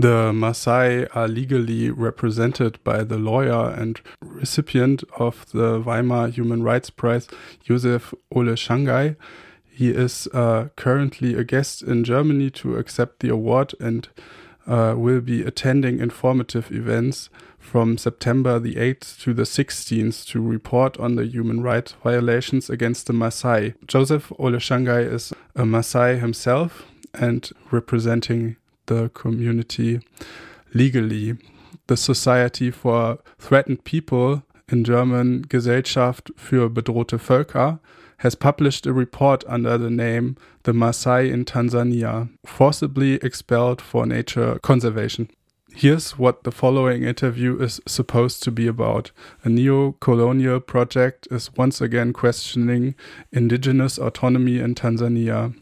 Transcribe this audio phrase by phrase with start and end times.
[0.00, 6.88] The Maasai are legally represented by the lawyer and recipient of the Weimar Human Rights
[6.88, 7.28] Prize,
[7.62, 9.16] Josef Ole Shangai.
[9.70, 14.08] He is uh, currently a guest in Germany to accept the award and
[14.66, 17.28] uh, will be attending informative events
[17.58, 23.06] from September the 8th to the 16th to report on the human rights violations against
[23.06, 23.74] the Maasai.
[23.86, 28.56] Joseph Oleshangay is a Maasai himself and representing
[28.90, 30.00] the community
[30.74, 31.36] legally.
[31.86, 37.78] The Society for Threatened People in German Gesellschaft für bedrohte Völker
[38.18, 44.58] has published a report under the name The Maasai in Tanzania, forcibly expelled for nature
[44.62, 45.28] conservation.
[45.72, 49.12] Here's what the following interview is supposed to be about.
[49.44, 52.94] A neo colonial project is once again questioning
[53.32, 55.54] indigenous autonomy in Tanzania.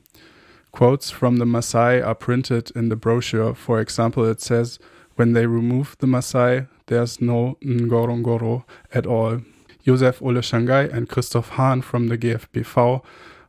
[0.78, 3.52] Quotes from the Maasai are printed in the brochure.
[3.52, 4.78] For example, it says,
[5.16, 8.62] When they remove the Maasai, there's no Ngorongoro
[8.94, 9.40] at all.
[9.84, 13.02] Joseph Oleshangay and Christoph Hahn from the GFBV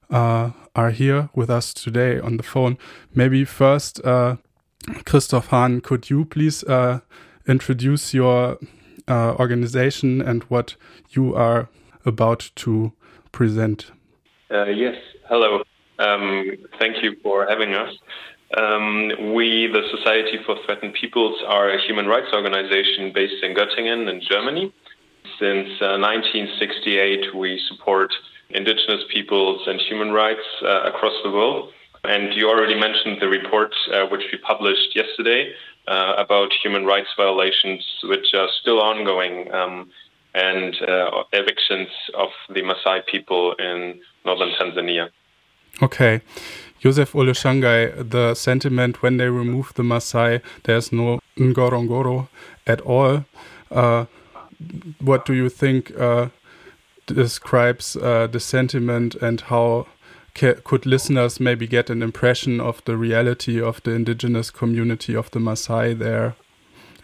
[0.09, 2.79] uh, are here with us today on the phone.
[3.13, 4.37] Maybe first, uh,
[5.05, 7.01] Christoph Hahn, could you please uh,
[7.47, 8.57] introduce your
[9.07, 10.75] uh, organization and what
[11.11, 11.69] you are
[12.07, 12.91] about to
[13.31, 13.91] present?
[14.49, 14.95] Uh, yes,
[15.27, 15.61] hello.
[15.99, 17.93] Um, thank you for having us.
[18.57, 24.09] Um, we, the Society for Threatened Peoples, are a human rights organization based in Göttingen
[24.09, 24.73] in Germany.
[25.37, 28.11] Since uh, 1968, we support
[28.49, 31.71] indigenous peoples and human rights uh, across the world.
[32.05, 35.51] And you already mentioned the report uh, which we published yesterday
[35.87, 39.91] uh, about human rights violations, which are still ongoing, um,
[40.33, 45.09] and uh, evictions of the Maasai people in northern Tanzania.
[45.81, 46.21] Okay.
[46.79, 52.29] Joseph Oleshangay, the sentiment when they remove the Maasai, there's no Ngorongoro
[52.65, 53.25] at all.
[53.69, 54.05] Uh,
[54.99, 56.29] what do you think uh,
[57.05, 59.87] describes uh, the sentiment and how
[60.35, 65.39] could listeners maybe get an impression of the reality of the indigenous community of the
[65.39, 66.35] Maasai there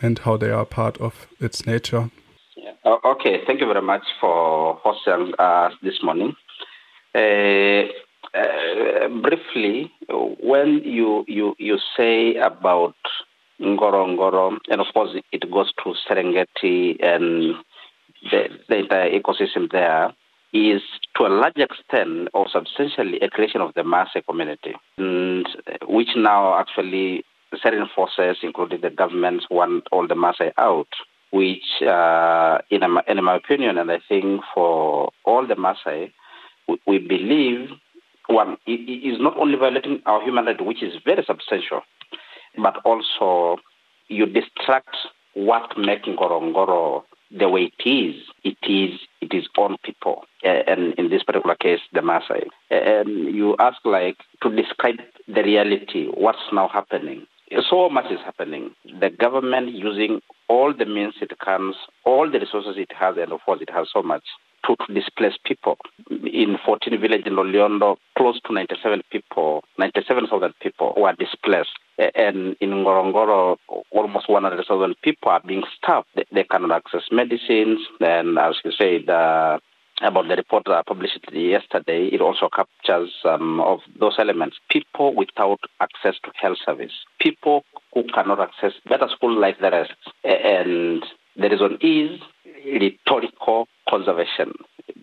[0.01, 2.11] and how they are part of its nature?
[2.55, 2.71] Yeah.
[3.03, 6.33] Okay, thank you very much for hosting us this morning.
[8.35, 9.91] Uh, uh, briefly,
[10.41, 12.95] when you, you, you say about
[13.61, 17.55] Ngorongoro, and of course it goes to Serengeti and
[18.31, 20.13] the, the entire ecosystem there,
[20.51, 20.81] is
[21.15, 25.47] to a large extent or substantially a creation of the Maasai community, and
[25.87, 27.23] which now actually
[27.61, 30.87] certain forces, including the governments, want all the Maasai out.
[31.31, 36.11] Which, uh, in, a, in my opinion, and I think for all the Maasai,
[36.67, 37.71] we, we believe
[38.27, 41.81] one is not only violating our human rights, which is very substantial,
[42.57, 43.57] but also
[44.07, 44.95] you distract
[45.33, 48.15] what making Ngorongoro the way it is.
[48.43, 52.45] It is it is on people, uh, and in this particular case, the Maasai.
[52.71, 57.25] Uh, and you ask like to describe the reality, what's now happening.
[57.69, 58.71] So much is happening.
[58.99, 61.75] The government using all the means it comes,
[62.05, 64.23] all the resources it has, and of course it has so much
[64.67, 65.77] to, displace people.
[66.09, 71.69] In 14 villages in Loliondo, close to 97 people, 97,000 people were displaced.
[71.97, 73.57] And in Ngorongoro,
[73.91, 76.07] almost 100,000 people are being starved.
[76.31, 77.79] They, cannot access medicines.
[77.99, 79.59] And as you said, uh,
[80.01, 84.57] about the report uh, published yesterday, it also captures um, of those elements.
[84.69, 87.63] People without access to health service, people
[87.93, 89.93] who cannot access better school like the rest.
[90.23, 91.03] And
[91.35, 92.19] the reason is
[92.65, 94.53] rhetorical conservation.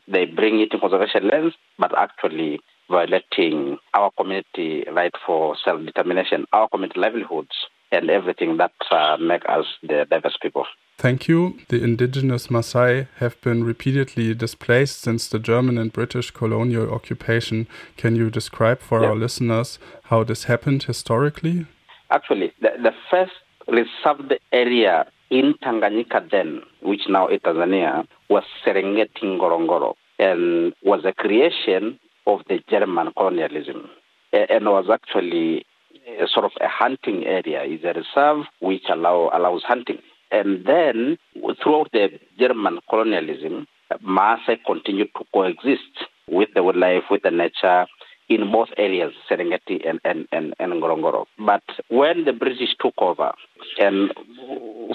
[0.08, 2.60] They bring it in conservation lens, but actually
[2.91, 7.56] violating our community right for self-determination, our community livelihoods,
[7.92, 10.66] and everything that uh, make us the diverse people.
[10.98, 11.58] Thank you.
[11.69, 17.66] The indigenous Maasai have been repeatedly displaced since the German and British colonial occupation.
[17.97, 19.08] Can you describe for yeah.
[19.08, 21.66] our listeners how this happened historically?
[22.10, 23.32] Actually, the, the first
[23.69, 31.12] reserved area in Tanganyika then, which now is Tanzania, was Serengeti Ngorongoro and was a
[31.12, 33.88] creation of the German colonialism
[34.33, 35.66] and was actually
[36.07, 37.63] a sort of a hunting area.
[37.65, 39.99] It's a reserve which allow, allows hunting.
[40.31, 41.19] And then
[41.63, 42.09] throughout the
[42.39, 43.66] German colonialism,
[44.04, 47.87] Maasai continued to coexist with the wildlife, with the nature,
[48.28, 51.27] in both areas, Serengeti and, and, and, and Ngorongoro.
[51.39, 53.33] But when the British took over,
[53.78, 54.10] and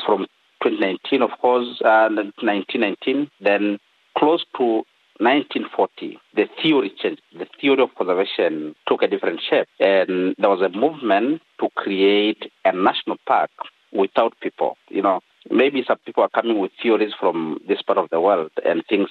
[0.05, 0.25] from
[0.63, 3.77] 2019, of course, uh, 1919, then
[4.17, 4.83] close to
[5.19, 7.21] 1940, the theory changed.
[7.37, 9.67] The theory of conservation took a different shape.
[9.79, 13.51] And there was a movement to create a national park
[13.91, 14.77] without people.
[14.89, 18.51] You know, maybe some people are coming with theories from this part of the world
[18.65, 19.09] and things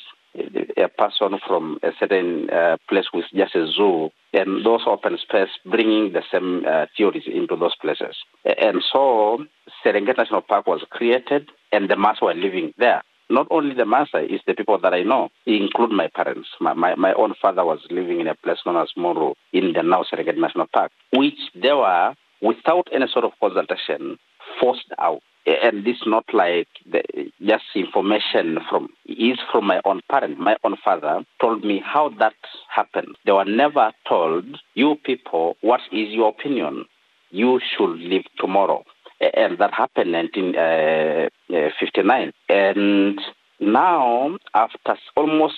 [0.77, 5.49] a person from a certain uh, place with just a zoo and those open space
[5.65, 8.17] bringing the same uh, theories into those places.
[8.45, 9.45] And so
[9.85, 13.03] Serengeti National Park was created and the Maasai were living there.
[13.29, 16.49] Not only the Maasai, it's the people that I know, include my parents.
[16.61, 19.83] My, my, my own father was living in a place known as Moro in the
[19.83, 24.19] now Serengeti National Park, which they were, without any sort of consultation,
[24.61, 27.03] forced out and this not like the,
[27.41, 30.39] just information from is from my own parent.
[30.39, 32.35] My own father told me how that
[32.69, 33.17] happened.
[33.25, 34.45] They were never told,
[34.75, 36.87] you people, what is your opinion?
[37.31, 38.85] You should leave tomorrow.
[39.21, 42.29] And that happened in 1959.
[42.29, 43.21] Uh, and
[43.61, 45.57] now, after almost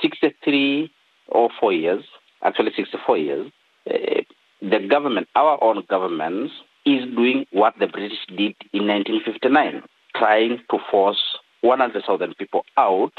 [0.00, 0.90] 63
[1.28, 2.04] or four years,
[2.42, 3.50] actually 64 years,
[3.90, 4.22] uh,
[4.62, 6.50] the government, our own government,
[6.86, 9.82] is doing what the British did in 1959,
[10.16, 11.22] trying to force
[11.62, 13.12] 100,000 people out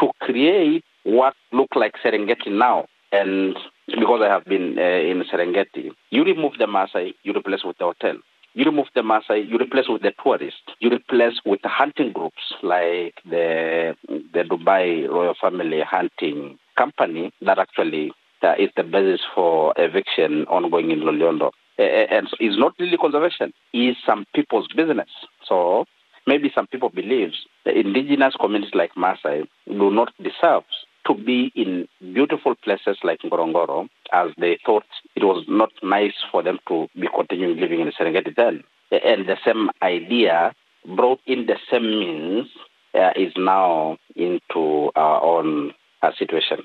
[0.00, 2.86] to create what look like Serengeti now.
[3.12, 3.56] And
[3.86, 7.84] because I have been uh, in Serengeti, you remove the Maasai, you replace with the
[7.84, 8.16] hotel.
[8.54, 10.60] You remove the Maasai, you replace with the tourists.
[10.80, 17.58] You replace with the hunting groups like the the Dubai royal family hunting company that
[17.58, 18.12] actually
[18.42, 21.50] uh, is the basis for eviction ongoing in Loliondo
[21.80, 25.08] and it's not really conservation, it's some people's business.
[25.46, 25.86] So
[26.26, 27.30] maybe some people believe
[27.64, 30.64] the indigenous communities like Maasai do not deserve
[31.10, 34.84] to be in beautiful places like Ngorongoro, as they thought
[35.16, 38.62] it was not nice for them to be continuing living in Serengeti then.
[38.90, 40.54] And the same idea
[40.96, 42.48] brought in the same means
[42.94, 45.72] uh, is now into our own
[46.02, 46.64] uh, situation.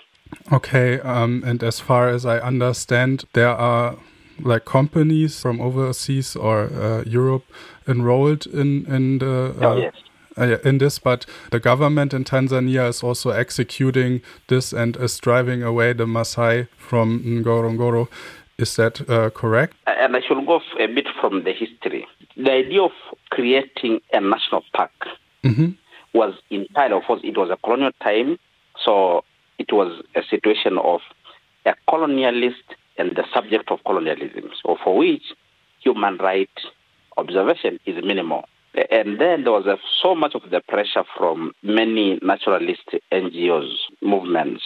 [0.52, 3.98] Okay, um, and as far as I understand, there are
[4.40, 7.46] like companies from overseas or uh, Europe
[7.88, 9.94] enrolled in in the uh, oh, yes.
[10.38, 15.64] Uh, in this, but the government in Tanzania is also executing this and is driving
[15.64, 18.08] away the Maasai from Ngorongoro.
[18.58, 19.76] Is that uh, correct?
[19.86, 22.08] And I should go a bit from the history.
[22.38, 22.92] The idea of
[23.30, 24.94] creating a national park
[25.44, 25.74] mm -hmm.
[26.14, 28.38] was entirely, of course, it was a colonial time,
[28.86, 29.24] so
[29.58, 31.02] it was a situation of
[31.66, 32.68] a colonialist
[32.98, 35.24] and the subject of colonialism, so for which
[35.84, 36.62] human rights
[37.18, 38.46] observation is minimal.
[38.92, 44.64] And then there was a, so much of the pressure from many naturalist NGOs, movements,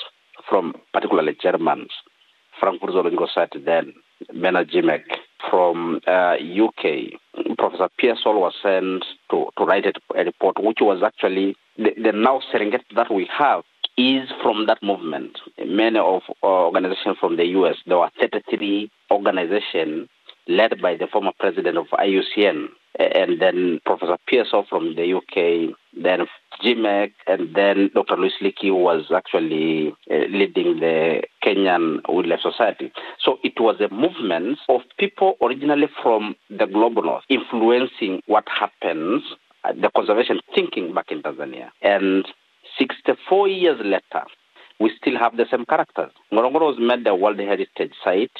[0.50, 1.92] from particularly Germans,
[2.60, 3.94] Frankfurt Zoological Society then,
[4.34, 5.04] Bernard Grzimek,
[5.50, 7.14] from uh, UK,
[7.58, 12.42] Professor Pearsall was sent to, to write a, report, which was actually the, the now
[12.52, 13.64] Serengeti that we have
[13.98, 15.38] is from that movement.
[15.66, 20.08] Many of organizations from the US, there were 33 organizations
[20.50, 22.68] led by the former president of IUCN,
[22.98, 26.25] and then Professor Pearsall from the UK, then
[26.60, 28.18] Grzimek, and then Dr.
[28.18, 32.92] Louis Leakey was actually uh, leading the Kenyan Wildlife Society.
[33.24, 39.24] So it was a movement of people originally from the global north influencing what happens,
[39.63, 41.69] the conservation thinking back in Tanzania.
[41.81, 42.25] And
[42.78, 44.25] 64 years later,
[44.80, 46.12] we still have the same characters.
[46.34, 48.31] Ngorongoro was made the World Heritage Site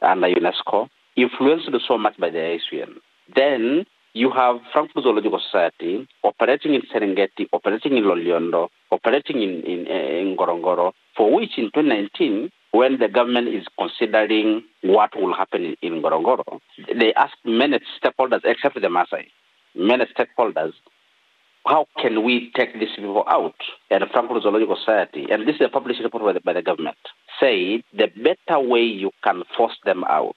[0.00, 0.88] under UNESCO,
[1.22, 2.96] influenced so much by the IUCN.
[3.34, 3.84] Then
[4.14, 10.20] you have Frankfurt Zoological Society operating in Serengeti, operating in Loliondo, operating in, in, eh,
[10.20, 16.02] in Ngorongoro, for which in 2019, when the government is considering what will happen in,
[16.02, 16.60] Ngorongoro,
[16.98, 19.26] they ask many stakeholders, except the Maasai,
[19.74, 20.72] many stakeholders
[21.66, 23.54] how can we take these people out?
[23.90, 26.96] And Frankfurt Zoological Society, and this is a published report by the, by the government,
[27.40, 30.36] say the better way you can force them out,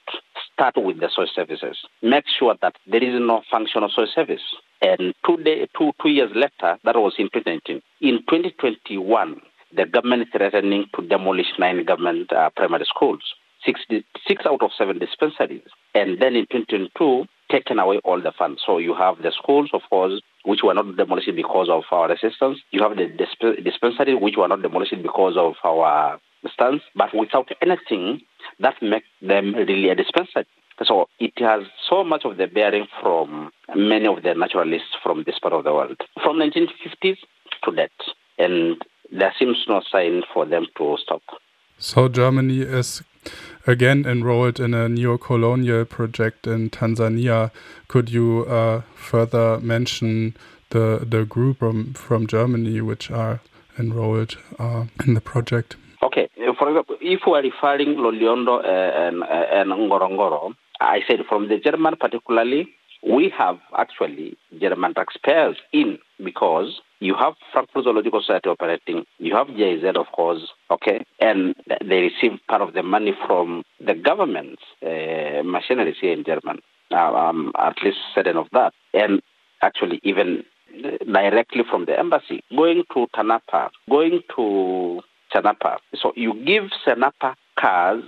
[0.53, 1.77] start with the social services.
[2.01, 4.41] Make sure that there is no functional social service.
[4.81, 7.81] And two, day, two, two years later, that was in 2019.
[8.01, 9.41] In 2021,
[9.75, 13.21] the government threatening to demolish nine government uh, primary schools,
[13.65, 13.81] six,
[14.27, 15.61] six out of seven dispensaries.
[15.93, 18.61] And then in 2022, taken away all the funds.
[18.65, 22.59] So you have the schools, of course, which were not demolished because of our resistance.
[22.71, 26.19] You have the disp- which were not demolished because of our
[26.53, 28.21] stance, but without anything
[28.59, 30.45] that makes them really a dispensary.
[30.83, 35.37] So it has so much of the bearing from many of the naturalists from this
[35.39, 37.17] part of the world, from 1950s
[37.63, 37.91] to that.
[38.39, 41.21] And there seems no sign for them to stop.
[41.77, 43.03] So Germany is
[43.67, 47.51] again enrolled in a neo-colonial project in Tanzania.
[47.87, 50.35] Could you uh, further mention
[50.69, 53.41] the the group from from Germany which are
[53.77, 55.75] enrolled uh, in the project?
[56.61, 61.49] For example, if we are referring Loliondo uh, and, uh, and Ngorongoro, I said from
[61.49, 62.67] the German particularly,
[63.01, 69.47] we have actually German taxpayers in because you have Frankfurt Zoological Society operating, you have
[69.47, 75.41] GIZ, of course, okay, and they receive part of the money from the government's uh,
[75.43, 76.61] machinery here in Germany.
[76.91, 78.73] Uh, I'm at least certain of that.
[78.93, 79.23] And
[79.63, 80.43] actually, even
[81.11, 85.01] directly from the embassy, going to Tanapa, going to
[85.33, 85.77] Chanapa.
[85.95, 88.03] So you give Senapa cars,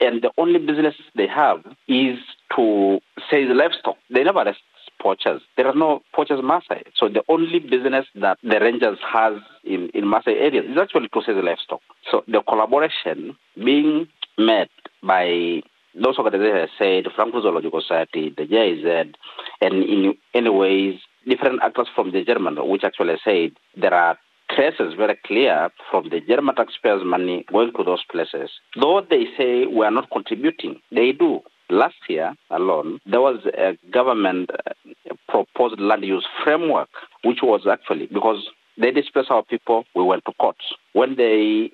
[0.00, 2.18] and the only business they have is
[2.56, 3.00] to
[3.30, 3.96] sell livestock.
[4.10, 4.60] They never arrest
[5.00, 5.42] poachers.
[5.56, 6.84] There are no poachers Maasai.
[6.96, 11.22] So the only business that the rangers has in, in Maasai areas is actually to
[11.24, 11.80] sell livestock.
[12.10, 14.70] So the collaboration being met
[15.02, 15.62] by
[15.94, 19.14] those organizations said, Frankfurt Zoological Society, the GIZ,
[19.60, 20.98] and in any ways,
[21.28, 24.18] different actors from the German, which actually said there are
[24.54, 28.50] traces very clear from the German taxpayers' money going to those places.
[28.80, 31.40] Though they say we are not contributing, they do.
[31.70, 36.90] Last year alone, there was a government uh, proposed land use framework,
[37.24, 38.46] which was actually because
[38.78, 40.64] they displaced our people, we went to courts.
[40.92, 41.70] When they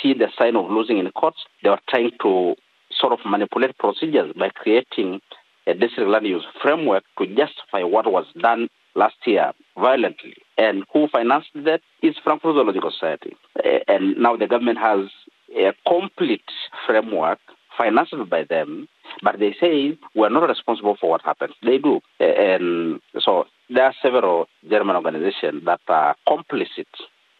[0.00, 2.54] see the sign of losing in courts, they were trying to
[2.92, 5.20] sort of manipulate procedures by creating
[5.66, 10.34] a district land use framework to justify what was done last year violently.
[10.56, 13.36] And who financed that is Frankfurt Zoological Society.
[13.64, 15.08] Eh, and now the government has
[15.56, 16.44] a complete
[16.86, 17.38] framework
[17.76, 18.86] financed by them,
[19.22, 21.54] but they say we're not responsible for what happens.
[21.62, 22.00] They do.
[22.20, 26.86] Eh, and so there are several German organizations that are complicit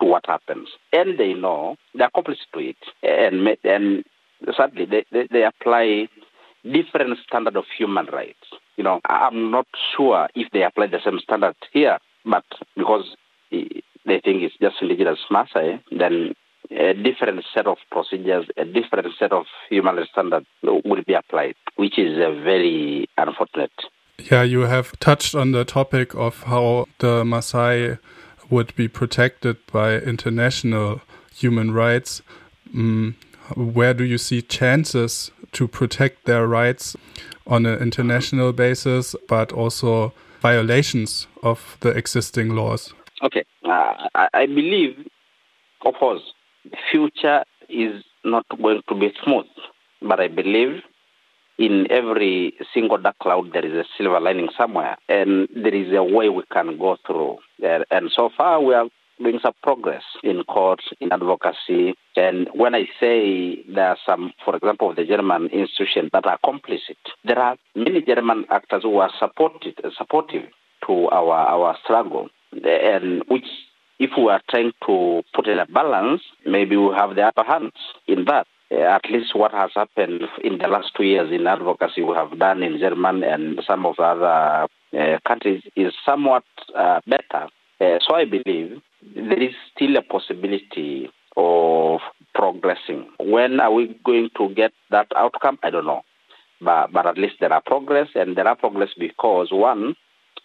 [0.00, 0.68] to what happens.
[0.92, 2.76] And they know they're complicit to it.
[3.02, 4.04] Eh, and, and
[4.56, 6.08] sadly, they, they, they apply
[6.64, 8.46] different standard of human rights.
[8.76, 9.66] You know, I'm not
[9.96, 12.44] sure if they apply the same standard here, but
[12.76, 13.04] because
[13.50, 16.34] they think it's just indigenous Maasai, then
[16.70, 21.54] a different set of procedures, a different set of human rights standards will be applied,
[21.76, 23.72] which is uh, very unfortunate.
[24.30, 27.98] Yeah, you have touched on the topic of how the Maasai
[28.50, 31.02] would be protected by international
[31.34, 32.22] human rights.
[32.74, 33.14] Mm,
[33.56, 36.96] where do you see chances to protect their rights
[37.46, 40.12] on an international basis, but also
[40.44, 42.92] violations of the existing laws?
[43.22, 43.94] Okay, uh,
[44.42, 44.94] I believe,
[45.86, 46.22] of course,
[46.70, 49.46] the future is not going to be smooth,
[50.02, 50.82] but I believe
[51.56, 56.04] in every single dark cloud there is a silver lining somewhere, and there is a
[56.04, 57.38] way we can go through.
[57.90, 58.88] And so far, we are
[59.22, 61.94] doing some progress in court, in advocacy.
[62.16, 66.96] And when I say there are some, for example, the German institutions that are complicit,
[67.24, 70.44] there are many German actors who are supported, supportive
[70.86, 73.46] to our, our struggle, and which,
[73.98, 77.72] if we are trying to put in a balance, maybe we have the upper hand
[78.06, 78.46] in that.
[78.70, 82.62] At least what has happened in the last two years in advocacy we have done
[82.62, 84.66] in Germany and some of the other
[84.98, 86.44] uh, countries is somewhat
[86.76, 87.48] uh, better.
[87.80, 88.80] Uh, so I believe
[89.14, 92.00] there is still a possibility of
[92.34, 93.08] progressing.
[93.18, 95.58] When are we going to get that outcome?
[95.62, 96.02] I don't know.
[96.60, 99.94] But, but at least there are progress, and there are progress because, one,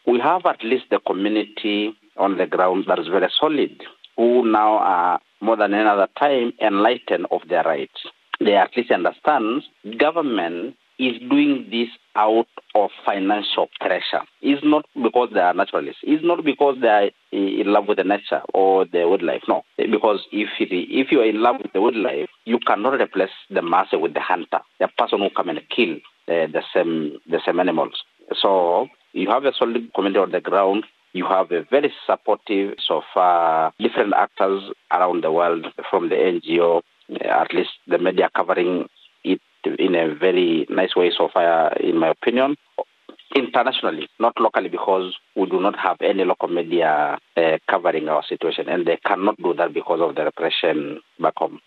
[0.05, 3.81] we have at least the community on the ground that is very solid,
[4.17, 8.01] who now are more than any other time enlightened of their rights.
[8.39, 9.63] They at least understand
[9.97, 14.21] government is doing this out of financial pressure.
[14.41, 16.01] It's not because they are naturalists.
[16.03, 19.43] It's not because they are in love with the nature or the wildlife.
[19.47, 23.29] No, because if it, if you are in love with the wildlife, you cannot replace
[23.49, 25.95] the master with the hunter, the person who come and kill
[26.27, 28.03] uh, the same the same animals.
[28.39, 30.85] So you have a solid community on the ground.
[31.13, 36.81] You have a very supportive, so far, different actors around the world from the NGO,
[37.25, 38.87] at least the media covering
[39.23, 42.55] it in a very nice way so far, in my opinion.
[43.35, 48.67] Internationally, not locally, because we do not have any local media uh, covering our situation,
[48.67, 51.59] and they cannot do that because of the repression back home.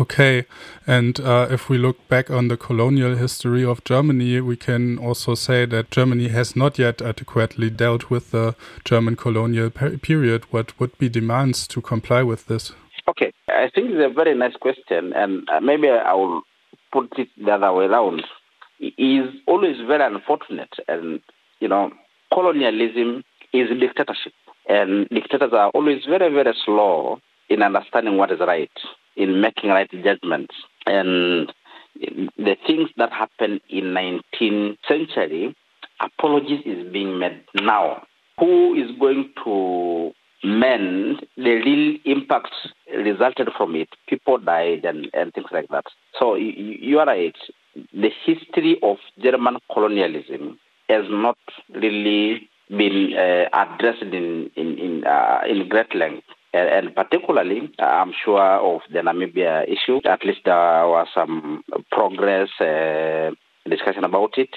[0.00, 0.44] Okay,
[0.86, 5.34] and uh, if we look back on the colonial history of Germany, we can also
[5.34, 8.54] say that Germany has not yet adequately dealt with the
[8.84, 10.44] German colonial per period.
[10.50, 12.72] What would be demands to comply with this?
[13.08, 16.42] Okay, I think it's a very nice question, and uh, maybe I will
[16.92, 18.22] put it the other way around,
[18.80, 20.72] is always very unfortunate.
[20.88, 21.20] And,
[21.60, 21.90] you know,
[22.32, 24.32] colonialism is dictatorship.
[24.68, 28.70] And dictators are always very, very slow in understanding what is right,
[29.16, 30.54] in making right judgments.
[30.86, 31.52] And
[31.94, 35.54] the things that happened in 19th century,
[36.00, 38.02] apologies is being made now.
[38.38, 40.12] Who is going to
[40.46, 42.56] mend the real impacts
[42.94, 43.88] resulted from it?
[44.08, 45.84] People died and, and things like that.
[46.18, 46.52] So you,
[46.88, 47.36] you are right.
[47.92, 51.38] The history of German colonialism has not
[51.82, 56.26] really been uh, addressed in in in, uh, in great length.
[56.52, 60.00] And, particularly, I'm sure of the Namibia issue.
[60.06, 61.62] At least there was some
[61.92, 63.32] progress, uh,
[63.68, 64.48] discussion about it.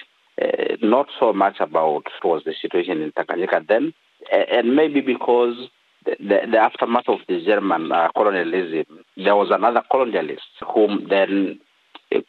[0.42, 3.94] Uh, not so much about what was the situation in Tanganyika then,
[4.32, 5.58] and maybe because
[6.06, 10.40] the, the, aftermath of the German uh, colonialism, there was another colonialist
[10.74, 11.60] whom then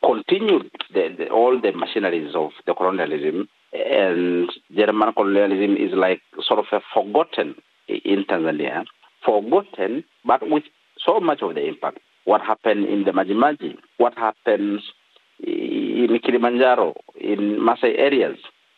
[0.04, 6.58] continued the, the, all the machineries of the colonialism, and German colonialism is like sort
[6.60, 7.54] of a forgotten
[7.88, 8.84] in Tanzania,
[9.24, 10.64] forgotten, but with
[11.04, 11.98] so much of the impact.
[12.24, 13.76] What happened in the Majimaji?
[13.96, 14.82] What happens
[15.42, 18.36] in Kilimanjaro, in Masai areas,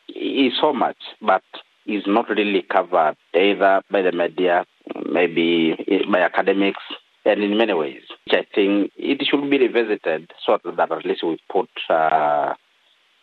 [0.08, 1.42] is so much, but
[1.87, 4.64] is not really covered either by the media,
[5.10, 5.76] maybe
[6.10, 6.82] by academics,
[7.24, 8.02] and in many ways.
[8.30, 12.54] I think it should be revisited so that at least we put uh,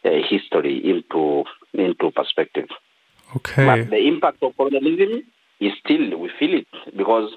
[0.03, 2.69] history into into perspective.
[3.35, 3.65] Okay.
[3.65, 5.23] But the impact of colonialism
[5.59, 7.31] is still we feel it because,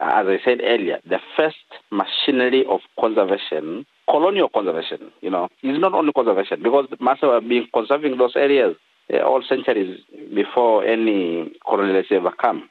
[0.00, 1.56] as I said earlier, the first
[1.90, 7.66] machinery of conservation, colonial conservation, you know, is not only conservation because Maasai have been
[7.72, 8.76] conserving those areas
[9.12, 10.00] uh, all centuries
[10.34, 12.68] before any colonialists ever come.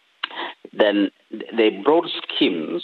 [0.74, 2.84] Then they brought schemes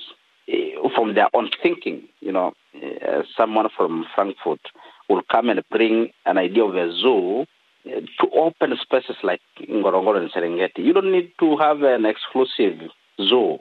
[0.51, 2.07] uh, from their own thinking.
[2.19, 4.61] You know, uh, someone from Frankfurt
[5.09, 7.45] will come and bring an idea of a zoo
[7.85, 10.79] to open spaces like Ngorongoro and Serengeti.
[10.79, 13.57] You don't need to have an exclusive zoo.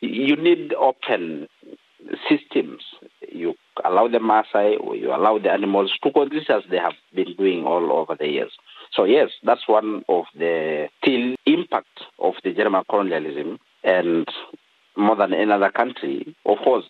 [0.00, 1.48] You need open
[2.28, 2.82] systems.
[3.32, 3.54] You
[3.84, 7.64] allow the Maasai, or you allow the animals to coexist as they have been doing
[7.64, 8.52] all over the years.
[8.92, 14.26] So yes, that's one of the still impact of the German colonialism and
[14.96, 16.34] more than any other country.
[16.44, 16.84] Of course,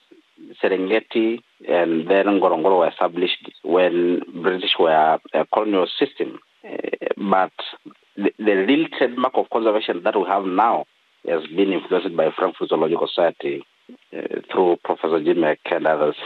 [0.63, 6.39] Serengeti and then Ngorongoro were established when British were a colonial system.
[6.65, 6.77] Uh,
[7.17, 7.53] but
[8.17, 10.85] the, the, real trademark of conservation that we have now
[11.27, 13.63] has been influenced by Frankfurt Zoological Society
[14.17, 16.17] uh, through Professor Grzimek and others.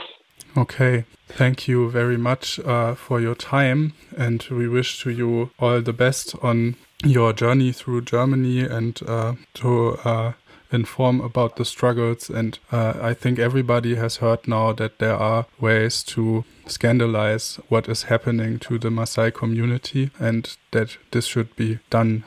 [0.57, 5.81] Okay, thank you very much uh, for your time, and we wish to you all
[5.81, 10.33] the best on your journey through Germany and uh, to uh,
[10.71, 12.29] inform about the struggles.
[12.29, 17.87] And uh, I think everybody has heard now that there are ways to scandalize what
[17.87, 22.23] is happening to the Maasai community and that this should be done